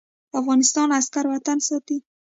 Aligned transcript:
د 0.29 0.33
افغانستان 0.41 0.87
عسکر 0.99 1.25
وطن 1.33 1.57
ساتي 1.67 1.97